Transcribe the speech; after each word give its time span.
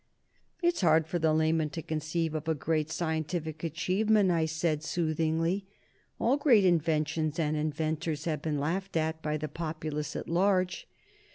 "It's 0.63 0.81
hard 0.81 1.05
for 1.05 1.19
the 1.19 1.31
layman 1.31 1.69
to 1.69 1.83
conceive 1.83 2.33
of 2.33 2.47
a 2.47 2.55
great 2.55 2.89
scientific 2.89 3.63
achievement," 3.63 4.31
I 4.31 4.47
said 4.47 4.81
soothingly. 4.81 5.67
"All 6.19 6.37
great 6.37 6.65
inventions 6.65 7.37
and 7.37 7.55
inventors 7.55 8.25
have 8.25 8.41
been 8.41 8.57
laughed 8.57 8.97
at 8.97 9.21
by 9.21 9.37
the 9.37 9.47
populace 9.47 10.15
at 10.15 10.27
large." 10.27 10.87